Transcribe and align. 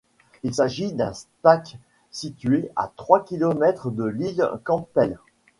Il 0.41 0.55
s'agit 0.55 0.93
d'un 0.93 1.13
Stack 1.13 1.77
situé 2.09 2.71
à 2.75 2.91
trois 2.95 3.23
kilomètres 3.23 3.91
de 3.91 4.03
l'île 4.05 4.49
Campbell. 4.63 5.19